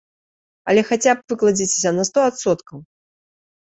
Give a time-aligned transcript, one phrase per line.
[0.73, 2.87] Але хаця б выкладзіцеся на сто адсоткаў!